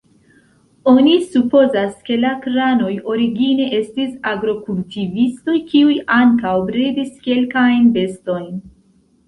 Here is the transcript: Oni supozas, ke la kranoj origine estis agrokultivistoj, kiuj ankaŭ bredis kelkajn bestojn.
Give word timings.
Oni 0.91 1.11
supozas, 1.25 1.91
ke 2.07 2.17
la 2.21 2.31
kranoj 2.45 2.89
origine 3.13 3.69
estis 3.81 4.17
agrokultivistoj, 4.33 5.61
kiuj 5.71 6.01
ankaŭ 6.19 6.57
bredis 6.73 7.15
kelkajn 7.31 7.97
bestojn. 8.01 8.53